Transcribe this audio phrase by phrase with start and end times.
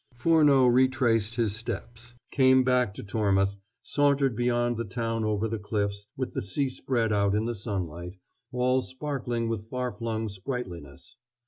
[0.15, 6.07] Furneaux retraced his steps, came back to Tormouth, sauntered beyond the town over the cliffs,
[6.17, 8.17] with the sea spread out in the sunlight,
[8.51, 11.17] all sparkling with far flung sprightliness.